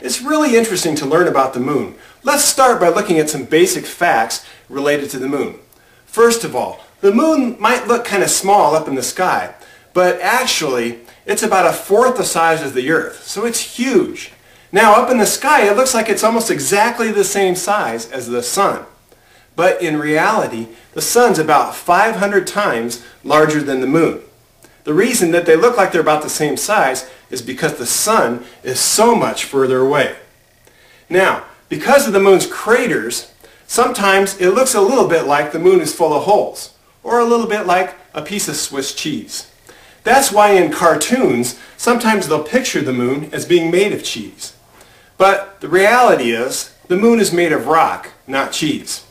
[0.00, 1.94] It's really interesting to learn about the moon.
[2.22, 5.58] Let's start by looking at some basic facts related to the moon.
[6.06, 9.54] First of all, the moon might look kind of small up in the sky,
[9.92, 14.32] but actually it's about a fourth the size of the Earth, so it's huge.
[14.72, 18.26] Now up in the sky it looks like it's almost exactly the same size as
[18.26, 18.84] the sun.
[19.56, 24.22] But in reality, the sun's about 500 times larger than the moon.
[24.84, 28.44] The reason that they look like they're about the same size is because the sun
[28.62, 30.16] is so much further away.
[31.08, 33.32] Now, because of the moon's craters,
[33.66, 37.24] sometimes it looks a little bit like the moon is full of holes, or a
[37.24, 39.50] little bit like a piece of Swiss cheese.
[40.02, 44.54] That's why in cartoons, sometimes they'll picture the moon as being made of cheese.
[45.18, 49.04] But the reality is, the moon is made of rock, not cheese.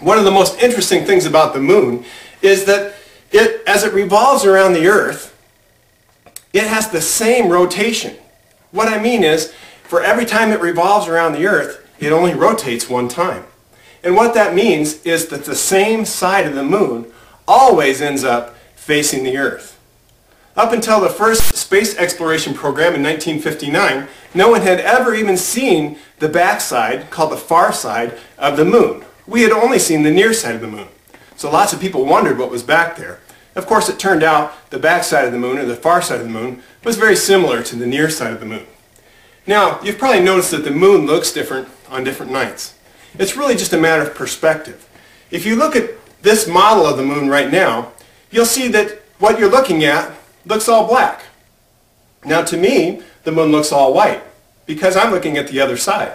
[0.00, 2.04] One of the most interesting things about the moon
[2.42, 2.94] is that
[3.32, 5.32] it, as it revolves around the Earth,
[6.52, 8.16] it has the same rotation.
[8.70, 9.52] What I mean is,
[9.84, 13.44] for every time it revolves around the Earth, it only rotates one time.
[14.02, 17.10] And what that means is that the same side of the moon
[17.46, 19.78] always ends up facing the Earth.
[20.56, 25.98] Up until the first space exploration program in 1959, no one had ever even seen
[26.18, 29.04] the backside, called the far side, of the moon.
[29.26, 30.88] We had only seen the near side of the moon.
[31.36, 33.20] So lots of people wondered what was back there.
[33.54, 36.20] Of course, it turned out the back side of the moon, or the far side
[36.20, 38.66] of the moon, was very similar to the near side of the moon.
[39.46, 42.74] Now, you've probably noticed that the moon looks different on different nights.
[43.18, 44.88] It's really just a matter of perspective.
[45.30, 45.90] If you look at
[46.22, 47.92] this model of the moon right now,
[48.30, 50.12] you'll see that what you're looking at
[50.44, 51.22] looks all black.
[52.24, 54.22] Now to me, the moon looks all white
[54.66, 56.12] because I'm looking at the other side.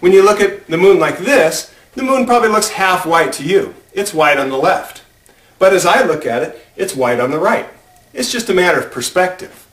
[0.00, 3.44] When you look at the moon like this, the moon probably looks half white to
[3.44, 3.74] you.
[3.92, 5.02] It's white on the left.
[5.58, 7.66] But as I look at it, it's white on the right.
[8.12, 9.66] It's just a matter of perspective.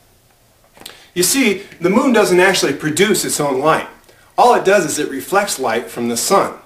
[1.14, 3.88] You see, the moon doesn't actually produce its own light.
[4.36, 6.58] All it does is it reflects light from the sun.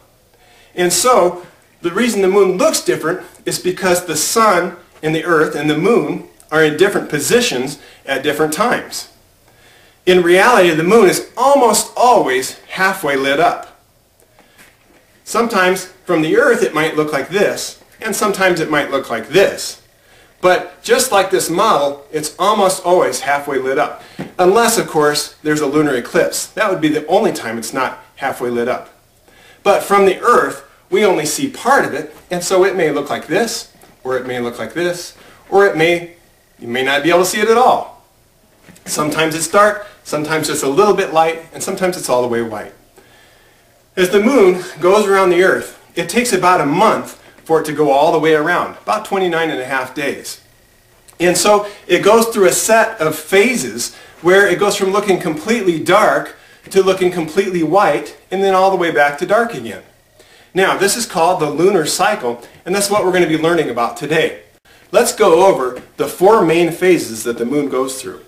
[0.74, 1.46] And so,
[1.82, 5.78] the reason the moon looks different is because the sun and the earth and the
[5.78, 9.08] moon are in different positions at different times.
[10.04, 13.69] In reality, the moon is almost always halfway lit up.
[15.30, 19.28] Sometimes from the earth it might look like this, and sometimes it might look like
[19.28, 19.80] this.
[20.40, 24.02] But just like this model, it's almost always halfway lit up.
[24.40, 26.48] Unless, of course, there's a lunar eclipse.
[26.48, 28.88] That would be the only time it's not halfway lit up.
[29.62, 33.08] But from the Earth, we only see part of it, and so it may look
[33.08, 35.16] like this, or it may look like this,
[35.48, 36.16] or it may,
[36.58, 38.04] you may not be able to see it at all.
[38.84, 42.42] Sometimes it's dark, sometimes it's a little bit light, and sometimes it's all the way
[42.42, 42.72] white.
[44.00, 47.74] As the moon goes around the Earth, it takes about a month for it to
[47.74, 50.40] go all the way around, about 29 and a half days.
[51.20, 55.84] And so it goes through a set of phases where it goes from looking completely
[55.84, 56.36] dark
[56.70, 59.82] to looking completely white and then all the way back to dark again.
[60.54, 63.68] Now, this is called the lunar cycle, and that's what we're going to be learning
[63.68, 64.44] about today.
[64.92, 68.22] Let's go over the four main phases that the moon goes through.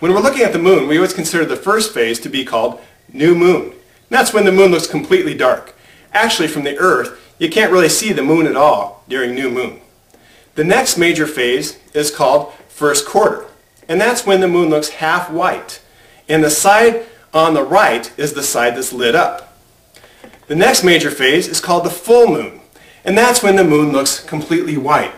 [0.00, 2.78] When we're looking at the moon, we always consider the first phase to be called
[3.10, 3.72] new moon.
[4.14, 5.74] That's when the moon looks completely dark.
[6.12, 9.80] Actually, from the Earth, you can't really see the moon at all during new moon.
[10.54, 13.44] The next major phase is called first quarter,
[13.88, 15.82] and that's when the moon looks half white,
[16.28, 19.58] and the side on the right is the side that's lit up.
[20.46, 22.60] The next major phase is called the full moon,
[23.04, 25.12] and that's when the moon looks completely white.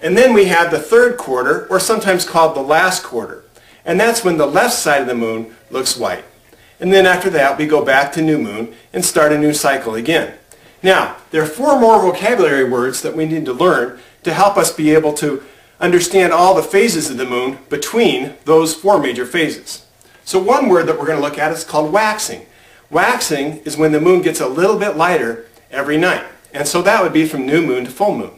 [0.00, 3.42] And then we have the third quarter, or sometimes called the last quarter,
[3.84, 6.22] and that's when the left side of the moon looks white.
[6.80, 9.94] And then after that, we go back to new moon and start a new cycle
[9.94, 10.34] again.
[10.82, 14.72] Now, there are four more vocabulary words that we need to learn to help us
[14.72, 15.42] be able to
[15.78, 19.86] understand all the phases of the moon between those four major phases.
[20.24, 22.46] So one word that we're going to look at is called waxing.
[22.90, 26.24] Waxing is when the moon gets a little bit lighter every night.
[26.52, 28.32] And so that would be from new moon to full moon.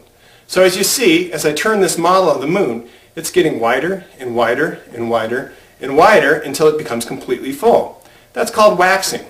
[0.47, 4.05] So as you see, as I turn this model of the moon, it's getting wider
[4.19, 8.02] and wider and wider and wider until it becomes completely full.
[8.33, 9.25] That's called waxing.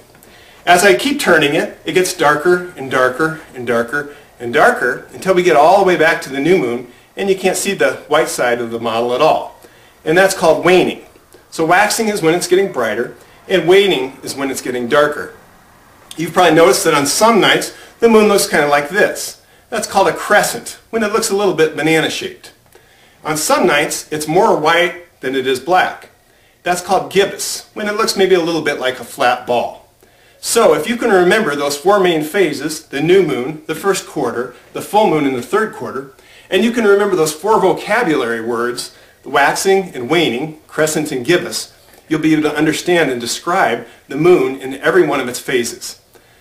[0.66, 5.36] As I keep turning it, it gets darker and darker and darker and darker until
[5.36, 7.96] we get all the way back to the new moon and you can't see the
[8.08, 9.60] white side of the model at all.
[10.06, 11.04] And that's called waning.
[11.52, 13.16] So waxing is when it's getting brighter
[13.48, 15.34] and waning is when it's getting darker.
[16.16, 19.42] You've probably noticed that on some nights the moon looks kind of like this.
[19.70, 22.54] That's called a crescent, when it looks a little bit banana shaped.
[23.26, 26.10] On some nights it's more white than it is black.
[26.64, 29.90] That's called gibbous, when it looks maybe a little bit like a flat ball.
[30.40, 34.56] So if you can remember those four main phases, the new moon, the first quarter,
[34.74, 36.14] the full moon in the third quarter,
[36.50, 41.74] and you can remember those four vocabulary words, the waxing and waning, crescent and gibbous,
[42.08, 46.00] you'll be able to understand and describe the moon in every one of its phases.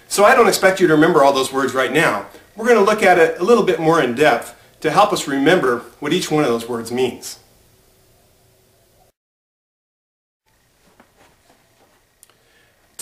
[0.09, 2.27] So I don't expect you to remember all those words right now.
[2.57, 5.27] We're going to look at it a little bit more in depth to help us
[5.27, 7.39] remember what each one of those words means.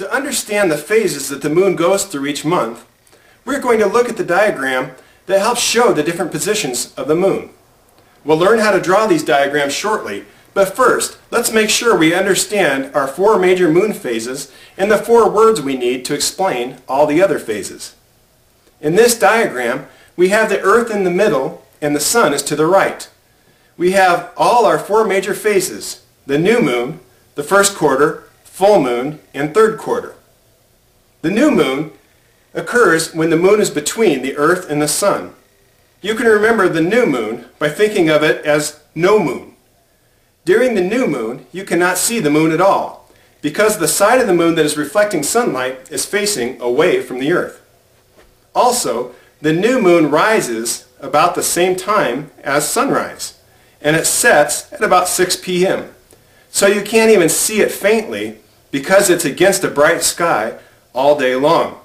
[0.01, 2.87] To understand the phases that the moon goes through each month,
[3.45, 4.93] we're going to look at the diagram
[5.27, 7.51] that helps show the different positions of the moon.
[8.25, 10.25] We'll learn how to draw these diagrams shortly,
[10.55, 15.29] but first, let's make sure we understand our four major moon phases and the four
[15.29, 17.95] words we need to explain all the other phases.
[18.81, 19.87] In this diagram,
[20.17, 23.07] we have the Earth in the middle and the Sun is to the right.
[23.77, 27.01] We have all our four major phases, the new moon,
[27.35, 28.25] the first quarter,
[28.61, 30.15] full moon, and third quarter.
[31.23, 31.93] The new moon
[32.53, 35.33] occurs when the moon is between the Earth and the Sun.
[36.03, 39.55] You can remember the new moon by thinking of it as no moon.
[40.45, 43.09] During the new moon, you cannot see the moon at all
[43.41, 47.33] because the side of the moon that is reflecting sunlight is facing away from the
[47.33, 47.65] Earth.
[48.55, 53.41] Also, the new moon rises about the same time as sunrise,
[53.81, 55.95] and it sets at about 6 p.m.
[56.51, 58.40] So you can't even see it faintly
[58.71, 60.59] because it's against a bright sky
[60.93, 61.81] all day long.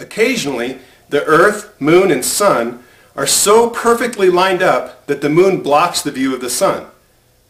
[0.00, 0.78] Occasionally,
[1.08, 2.82] the earth, moon, and sun
[3.14, 6.86] are so perfectly lined up that the moon blocks the view of the sun.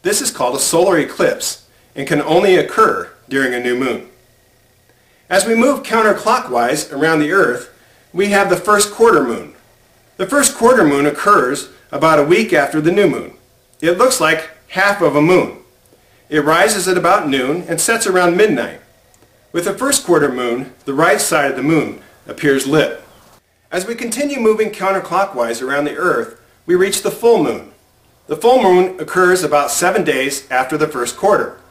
[0.03, 4.09] This is called a solar eclipse and can only occur during a new moon.
[5.29, 7.73] As we move counterclockwise around the earth,
[8.13, 9.55] we have the first quarter moon.
[10.15, 13.33] The first quarter moon occurs about a week after the new moon.
[13.81, 15.56] It looks like half of a moon.
[16.29, 18.81] It rises at about noon and sets around midnight.
[19.53, 23.01] With the first quarter moon, the right side of the moon appears lit.
[23.71, 27.71] As we continue moving counterclockwise around the earth, we reach the full moon.
[28.27, 31.61] The full moon occurs about seven days after the first quarter.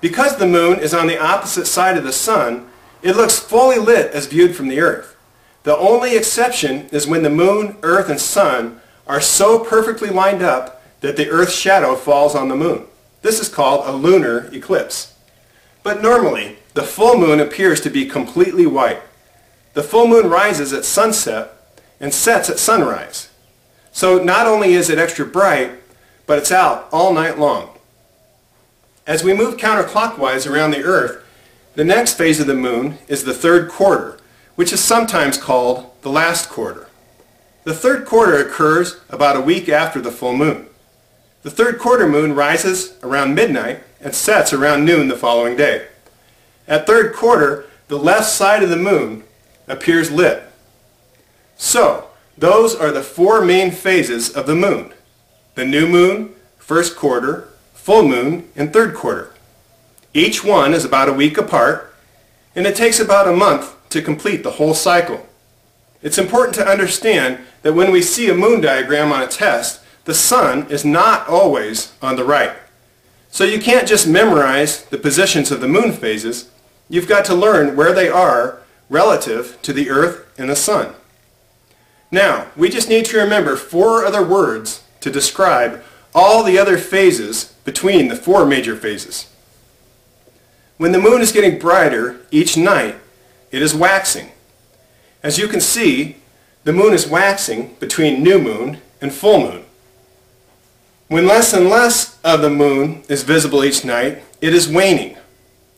[0.00, 2.68] Because the moon is on the opposite side of the sun,
[3.02, 5.16] it looks fully lit as viewed from the earth.
[5.62, 10.82] The only exception is when the moon, earth, and sun are so perfectly lined up
[11.00, 12.86] that the earth's shadow falls on the moon.
[13.22, 15.14] This is called a lunar eclipse.
[15.82, 19.02] But normally, the full moon appears to be completely white.
[19.74, 21.52] The full moon rises at sunset
[22.00, 23.30] and sets at sunrise.
[23.92, 25.72] So not only is it extra bright,
[26.26, 27.70] but it's out all night long.
[29.06, 31.24] As we move counterclockwise around the Earth,
[31.74, 34.18] the next phase of the moon is the third quarter,
[34.54, 36.88] which is sometimes called the last quarter.
[37.64, 40.66] The third quarter occurs about a week after the full moon.
[41.42, 45.86] The third quarter moon rises around midnight and sets around noon the following day.
[46.68, 49.24] At third quarter, the left side of the moon
[49.66, 50.42] appears lit.
[51.56, 54.92] So, those are the four main phases of the moon.
[55.54, 59.32] The new moon, first quarter, full moon, and third quarter.
[60.12, 61.94] Each one is about a week apart,
[62.54, 65.26] and it takes about a month to complete the whole cycle.
[66.02, 70.14] It's important to understand that when we see a moon diagram on a test, the
[70.14, 72.56] sun is not always on the right.
[73.30, 76.50] So you can't just memorize the positions of the moon phases.
[76.88, 80.94] You've got to learn where they are relative to the earth and the sun.
[82.10, 87.54] Now, we just need to remember four other words to describe all the other phases
[87.64, 89.32] between the four major phases.
[90.76, 92.96] When the moon is getting brighter each night,
[93.52, 94.30] it is waxing.
[95.22, 96.16] As you can see,
[96.64, 99.64] the moon is waxing between new moon and full moon.
[101.10, 105.16] When less and less of the moon is visible each night, it is waning.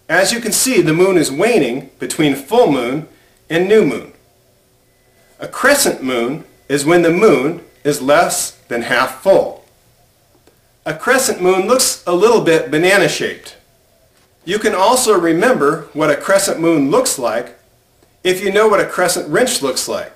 [0.07, 3.09] As you can see, the moon is waning between full moon
[3.49, 4.13] and new moon.
[5.41, 9.65] A crescent moon is when the moon is less than half full.
[10.85, 13.57] A crescent moon looks a little bit banana-shaped.
[14.45, 17.59] You can also remember what a crescent moon looks like
[18.23, 20.15] if you know what a crescent wrench looks like.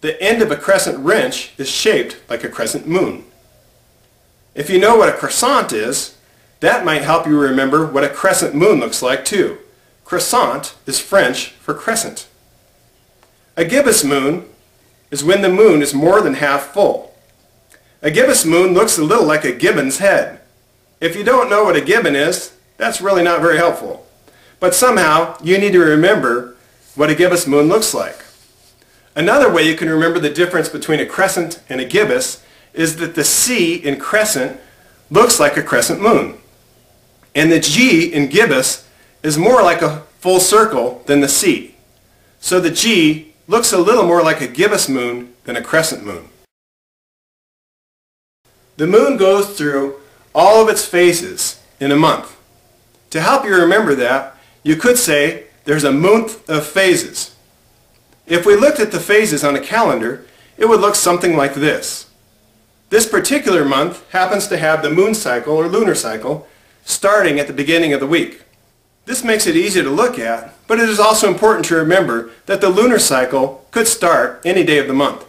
[0.00, 3.26] The end of a crescent wrench is shaped like a crescent moon.
[4.54, 6.16] If you know what a croissant is,
[6.60, 9.58] that might help you remember what a crescent moon looks like too.
[10.04, 12.26] Croissant is French for crescent.
[13.56, 14.46] A gibbous moon
[15.10, 17.14] is when the moon is more than half full.
[18.02, 20.40] A gibbous moon looks a little like a gibbon's head.
[21.00, 24.06] If you don't know what a gibbon is, that's really not very helpful.
[24.58, 26.56] But somehow you need to remember
[26.94, 28.24] what a gibbous moon looks like.
[29.14, 33.14] Another way you can remember the difference between a crescent and a gibbous is that
[33.14, 34.60] the C in crescent
[35.10, 36.38] looks like a crescent moon.
[37.34, 38.88] And the G in gibbous
[39.22, 41.74] is more like a full circle than the C.
[42.40, 46.28] So the G looks a little more like a gibbous moon than a crescent moon.
[48.76, 50.00] The moon goes through
[50.34, 52.36] all of its phases in a month.
[53.10, 57.34] To help you remember that, you could say there's a month of phases.
[58.26, 60.24] If we looked at the phases on a calendar,
[60.56, 62.09] it would look something like this.
[62.90, 66.46] This particular month happens to have the moon cycle or lunar cycle
[66.84, 68.42] starting at the beginning of the week.
[69.06, 72.60] This makes it easy to look at, but it is also important to remember that
[72.60, 75.24] the lunar cycle could start any day of the month.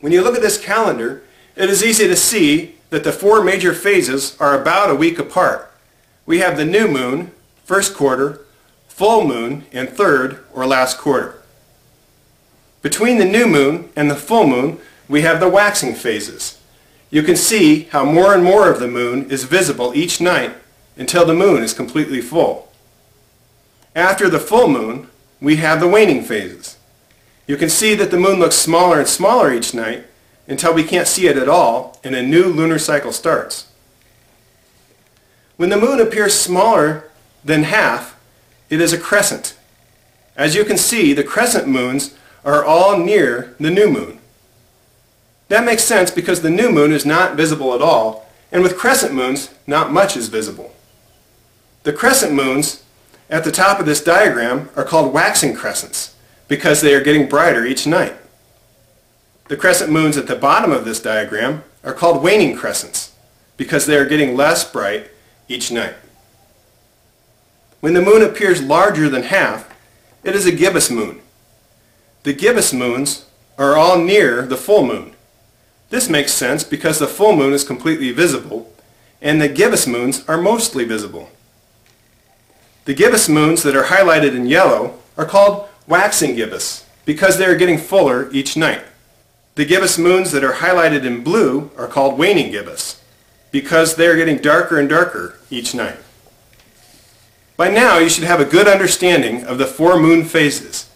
[0.00, 1.22] When you look at this calendar,
[1.54, 5.70] it is easy to see that the four major phases are about a week apart.
[6.26, 7.30] We have the new moon,
[7.64, 8.40] first quarter,
[8.88, 11.40] full moon, and third or last quarter.
[12.82, 16.60] Between the new moon and the full moon, we have the waxing phases.
[17.10, 20.54] You can see how more and more of the moon is visible each night
[20.96, 22.72] until the moon is completely full.
[23.94, 25.08] After the full moon,
[25.40, 26.76] we have the waning phases.
[27.46, 30.04] You can see that the moon looks smaller and smaller each night
[30.48, 33.68] until we can't see it at all and a new lunar cycle starts.
[35.56, 37.10] When the moon appears smaller
[37.44, 38.18] than half,
[38.70, 39.56] it is a crescent.
[40.36, 44.18] As you can see, the crescent moons are all near the new moon.
[45.48, 49.12] That makes sense because the new moon is not visible at all, and with crescent
[49.14, 50.74] moons, not much is visible.
[51.82, 52.82] The crescent moons
[53.28, 56.14] at the top of this diagram are called waxing crescents
[56.48, 58.14] because they are getting brighter each night.
[59.48, 63.12] The crescent moons at the bottom of this diagram are called waning crescents
[63.56, 65.10] because they are getting less bright
[65.48, 65.94] each night.
[67.80, 69.70] When the moon appears larger than half,
[70.22, 71.20] it is a gibbous moon.
[72.22, 73.26] The gibbous moons
[73.58, 75.13] are all near the full moon.
[75.94, 78.68] This makes sense because the full moon is completely visible
[79.22, 81.28] and the gibbous moons are mostly visible.
[82.84, 87.54] The gibbous moons that are highlighted in yellow are called waxing gibbous because they are
[87.54, 88.82] getting fuller each night.
[89.54, 93.00] The gibbous moons that are highlighted in blue are called waning gibbous
[93.52, 95.98] because they are getting darker and darker each night.
[97.56, 100.90] By now you should have a good understanding of the four moon phases,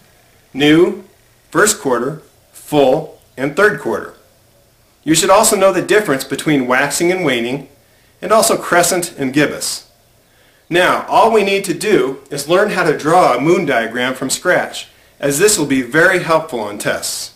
[0.53, 1.05] new,
[1.53, 4.17] first quarter, full, and third quarter.
[5.09, 7.71] You should also know the difference between waxing and waning,
[8.21, 9.91] and also crescent and gibbous.
[10.69, 14.29] Now, all we need to do is learn how to draw a moon diagram from
[14.29, 14.89] scratch,
[15.19, 17.35] as this will be very helpful on tests.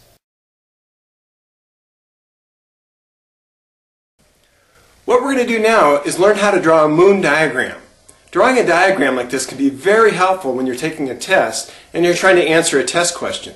[5.07, 7.81] What we're going to do now is learn how to draw a moon diagram.
[8.31, 12.05] Drawing a diagram like this can be very helpful when you're taking a test and
[12.05, 13.55] you're trying to answer a test question.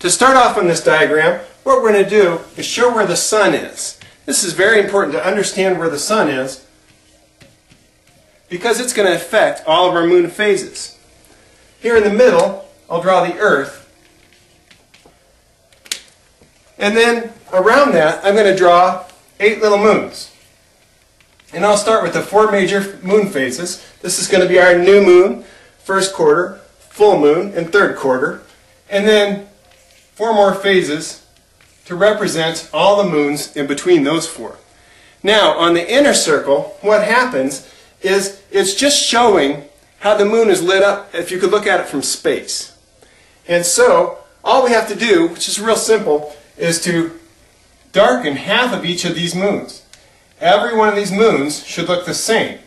[0.00, 3.16] To start off on this diagram, what we're going to do is show where the
[3.16, 3.98] sun is.
[4.24, 6.64] This is very important to understand where the sun is
[8.48, 10.96] because it's going to affect all of our moon phases.
[11.80, 13.82] Here in the middle, I'll draw the earth.
[16.78, 19.04] And then around that, I'm going to draw
[19.40, 20.32] eight little moons.
[21.52, 23.84] And I'll start with the four major moon phases.
[24.02, 25.42] This is going to be our new moon,
[25.80, 28.42] first quarter, full moon, and third quarter.
[28.88, 29.48] And then
[30.14, 31.25] four more phases
[31.86, 34.58] to represent all the moons in between those four.
[35.22, 39.64] Now, on the inner circle, what happens is it's just showing
[40.00, 42.76] how the moon is lit up if you could look at it from space.
[43.48, 47.18] And so, all we have to do, which is real simple, is to
[47.92, 49.82] darken half of each of these moons.
[50.40, 52.58] Every one of these moons should look the same.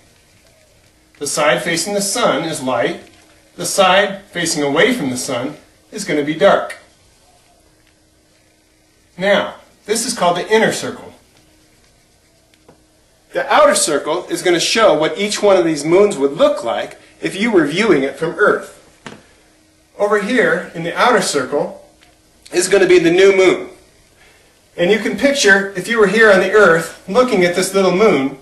[1.19, 3.01] The side facing the sun is light.
[3.55, 5.57] The side facing away from the sun
[5.91, 6.77] is going to be dark.
[9.19, 11.13] Now, this is called the inner circle.
[13.33, 16.63] The outer circle is going to show what each one of these moons would look
[16.63, 18.77] like if you were viewing it from Earth.
[19.97, 21.85] Over here, in the outer circle,
[22.53, 23.69] is going to be the new moon.
[24.77, 27.95] And you can picture, if you were here on the Earth, looking at this little
[27.95, 28.37] moon,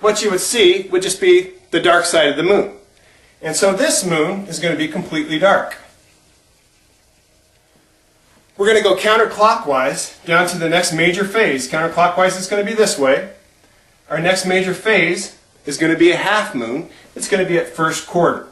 [0.00, 2.76] what you would see would just be the dark side of the moon.
[3.40, 5.78] And so this moon is going to be completely dark.
[8.60, 11.66] We're going to go counterclockwise down to the next major phase.
[11.66, 13.30] Counterclockwise is going to be this way.
[14.10, 16.90] Our next major phase is going to be a half moon.
[17.16, 18.48] It's going to be at first quarter.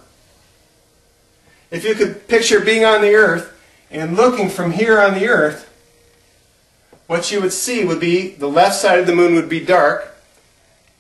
[1.71, 3.53] If you could picture being on the earth
[3.91, 5.71] and looking from here on the earth,
[7.07, 10.17] what you would see would be the left side of the moon would be dark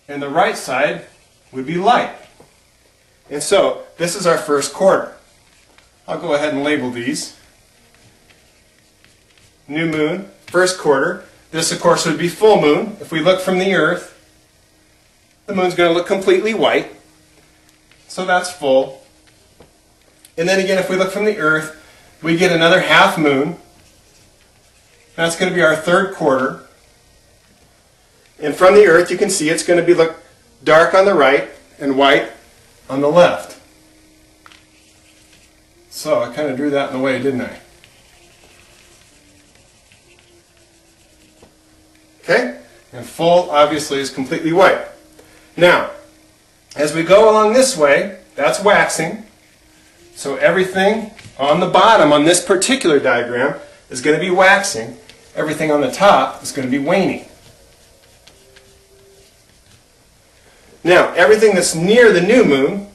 [0.07, 1.07] and the right side
[1.51, 2.15] would be light.
[3.31, 5.15] And so, this is our first quarter.
[6.07, 7.38] I'll go ahead and label these
[9.69, 11.25] new moon, first quarter.
[11.51, 12.97] This, of course, would be full moon.
[13.01, 14.15] If we look from the earth,
[15.47, 16.93] the moon's going to look completely white.
[18.09, 19.03] So that's full.
[20.37, 21.75] And then again, if we look from the earth,
[22.23, 23.57] we get another half moon.
[25.15, 26.67] That's going to be our third quarter.
[28.41, 30.17] And from the earth, you can see it's going to be look
[30.63, 31.49] dark on the right
[31.79, 32.31] and white
[32.89, 33.61] on the left.
[35.91, 37.59] So I kind of drew that in the way, didn't I?
[42.29, 42.61] Okay?
[42.93, 44.87] And full obviously is completely white.
[45.57, 45.91] Now,
[46.77, 49.25] as we go along this way, that's waxing.
[50.15, 53.59] So everything on the bottom on this particular diagram
[53.89, 54.97] is going to be waxing.
[55.35, 57.25] Everything on the top is going to be waning.
[60.85, 62.89] Now, everything that's near the new moon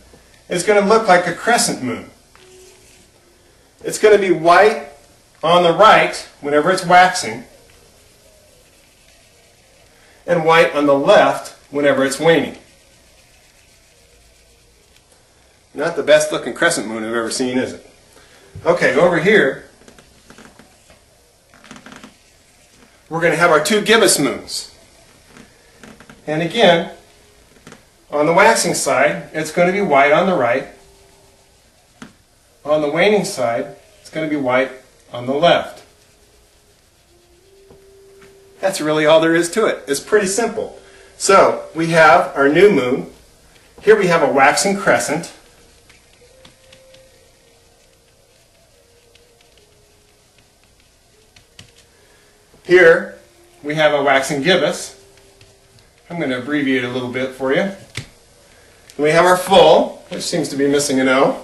[0.49, 2.09] is going to look like a crescent moon.
[3.83, 4.87] It's going to be white
[5.41, 7.43] on the right whenever it's waxing,
[10.25, 12.57] and white on the left whenever it's waning.
[15.73, 17.89] Not the best looking crescent moon I've ever seen, is it?
[18.65, 19.65] Okay, over here,
[23.09, 24.73] we're going to have our two gibbous moons.
[26.27, 26.91] And again,
[28.11, 30.67] on the waxing side, it's going to be white on the right.
[32.63, 34.71] On the waning side, it's going to be white
[35.11, 35.82] on the left.
[38.63, 39.83] That's really all there is to it.
[39.89, 40.79] It's pretty simple.
[41.17, 43.11] So, we have our new moon.
[43.81, 45.33] Here we have a waxing crescent.
[52.63, 53.19] Here
[53.63, 54.97] we have a waxing gibbous.
[56.09, 57.69] I'm going to abbreviate a little bit for you.
[58.97, 61.43] We have our full, which seems to be missing an O.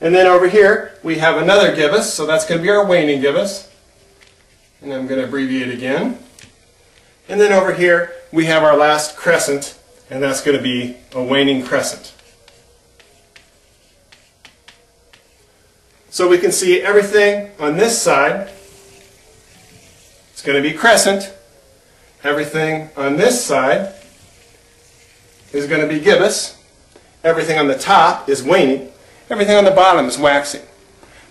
[0.00, 3.20] And then over here we have another gibbous, so that's going to be our waning
[3.20, 3.72] gibbous.
[4.82, 6.18] And I'm going to abbreviate again.
[7.30, 9.78] And then over here we have our last crescent,
[10.10, 12.12] and that's going to be a waning crescent.
[16.10, 18.50] So we can see everything on this side
[20.40, 21.34] it's going to be crescent.
[22.24, 23.92] Everything on this side
[25.52, 26.56] is going to be gibbous.
[27.22, 28.90] Everything on the top is waning.
[29.28, 30.62] Everything on the bottom is waxing.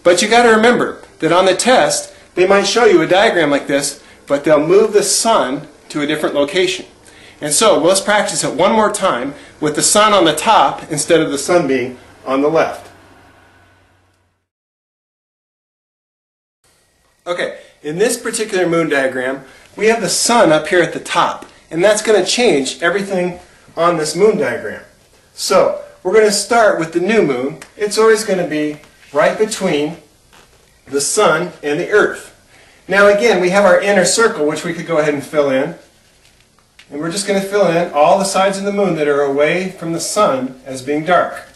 [0.04, 3.50] But you got to remember that on the test, they might show you a diagram
[3.50, 6.86] like this, but they'll move the sun to a different location.
[7.41, 11.21] And so let's practice it one more time with the sun on the top instead
[11.21, 12.91] of the sun being on the left.
[17.25, 19.43] Okay, in this particular moon diagram,
[19.75, 23.39] we have the sun up here at the top, and that's going to change everything
[23.78, 24.84] on this moon diagram.
[25.34, 27.60] So, we're going to start with the new moon.
[27.78, 28.80] It's always going to be
[29.13, 29.97] right between
[30.86, 32.36] the sun and the earth.
[32.89, 35.75] Now again, we have our inner circle, which we could go ahead and fill in.
[36.89, 39.21] And we're just going to fill in all the sides of the moon that are
[39.21, 41.47] away from the sun as being dark.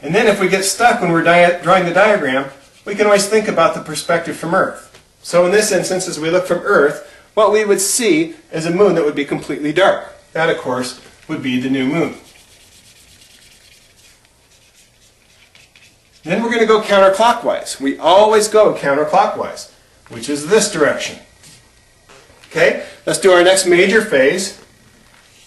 [0.00, 2.48] And then if we get stuck when we're drawing the diagram,
[2.84, 4.84] we can always think about the perspective from Earth.
[5.20, 8.70] So in this instance, as we look from Earth, what we would see is a
[8.70, 10.14] moon that would be completely dark.
[10.32, 12.14] That, of course, would be the new moon.
[16.26, 17.80] Then we're going to go counterclockwise.
[17.80, 19.70] We always go counterclockwise,
[20.08, 21.20] which is this direction.
[22.50, 24.60] Okay, let's do our next major phase.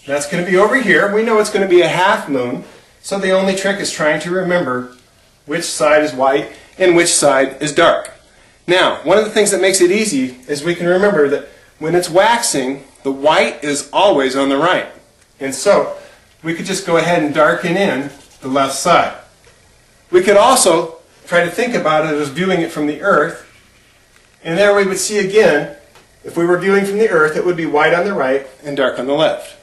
[0.06, 1.14] That's going to be over here.
[1.14, 2.64] We know it's going to be a half moon,
[3.02, 4.96] so the only trick is trying to remember
[5.44, 8.12] which side is white and which side is dark.
[8.66, 11.94] Now, one of the things that makes it easy is we can remember that when
[11.94, 14.86] it's waxing, the white is always on the right.
[15.40, 15.98] And so,
[16.42, 18.08] we could just go ahead and darken in
[18.40, 19.18] the left side.
[20.10, 20.96] We could also
[21.26, 23.46] try to think about it as viewing it from the earth.
[24.42, 25.76] And there we would see again,
[26.24, 28.76] if we were viewing from the earth, it would be white on the right and
[28.76, 29.56] dark on the left.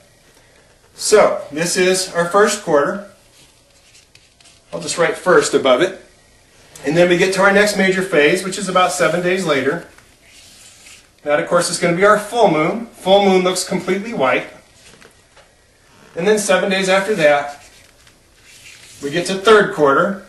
[0.95, 3.09] So, this is our first quarter.
[4.73, 6.01] I'll just write first above it.
[6.85, 9.87] And then we get to our next major phase, which is about seven days later.
[11.23, 12.85] That, of course, is going to be our full moon.
[12.87, 14.47] Full moon looks completely white.
[16.15, 17.63] And then seven days after that,
[19.03, 20.26] we get to third quarter.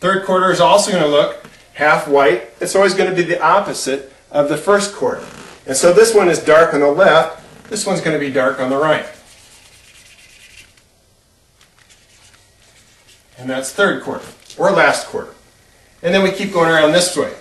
[0.00, 2.50] Third quarter is also going to look half white.
[2.60, 5.24] It's always going to be the opposite of the first quarter.
[5.66, 7.68] And so this one is dark on the left.
[7.68, 9.06] This one's going to be dark on the right.
[13.38, 14.26] And that's third quarter,
[14.58, 15.34] or last quarter.
[16.02, 17.32] And then we keep going around this way,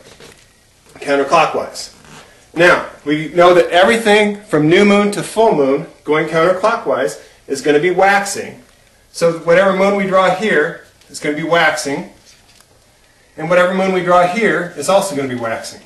[0.95, 1.93] counterclockwise.
[2.55, 7.75] Now, we know that everything from new moon to full moon, going counterclockwise, is going
[7.75, 8.63] to be waxing.
[9.11, 12.11] So whatever moon we draw here is going to be waxing.
[13.37, 15.81] And whatever moon we draw here is also going to be waxing.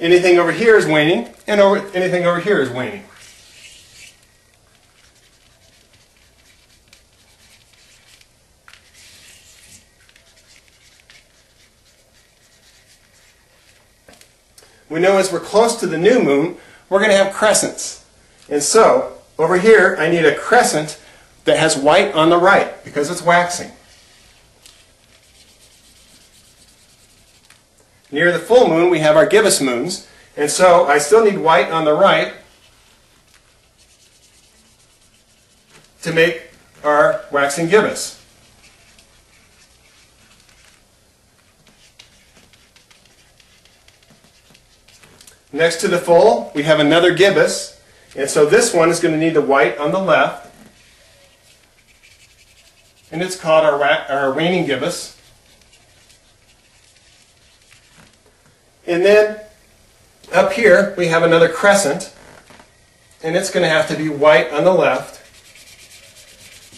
[0.00, 3.04] Anything over here is waning, and over, anything over here is waning.
[14.88, 16.56] We know as we're close to the new moon,
[16.90, 18.04] we're going to have crescents.
[18.50, 20.98] And so, over here, I need a crescent
[21.44, 23.72] that has white on the right because it's waxing.
[28.10, 30.06] Near the full moon, we have our gibbous moons.
[30.36, 32.34] And so I still need white on the right
[36.02, 36.50] to make
[36.84, 38.18] our waxing gibbous.
[45.52, 47.80] Next to the full, we have another gibbous.
[48.16, 50.51] And so this one is going to need the white on the left.
[53.12, 55.20] And it's called our, our waning gibbous.
[58.86, 59.38] And then
[60.32, 62.12] up here, we have another crescent.
[63.22, 65.20] And it's going to have to be white on the left.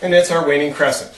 [0.03, 1.17] And it's our waning crescent.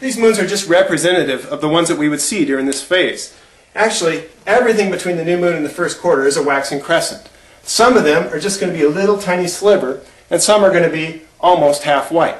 [0.00, 3.36] These moons are just representative of the ones that we would see during this phase.
[3.74, 7.28] Actually, everything between the new moon and the first quarter is a waxing crescent.
[7.62, 10.70] Some of them are just going to be a little tiny sliver, and some are
[10.70, 12.38] going to be almost half white.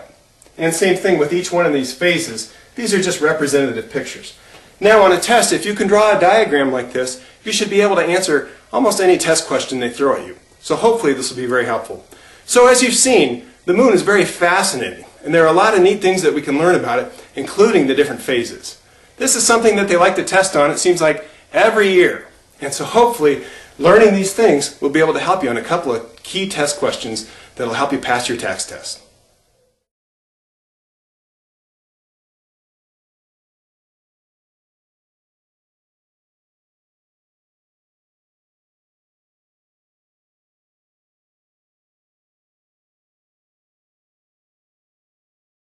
[0.57, 2.55] And same thing with each one of these phases.
[2.75, 4.37] These are just representative pictures.
[4.81, 7.83] Now on a test, if you can draw a diagram like this, you should be
[7.83, 10.37] able to answer almost any test question they throw at you.
[10.59, 12.05] So hopefully this will be very helpful.
[12.47, 15.83] So as you've seen, the moon is very fascinating, and there are a lot of
[15.83, 18.81] neat things that we can learn about it, including the different phases.
[19.19, 22.29] This is something that they like to test on, it seems like, every year.
[22.61, 23.45] And so hopefully,
[23.79, 26.79] learning these things will be able to help you on a couple of key test
[26.79, 29.04] questions that will help you pass your TAKS test.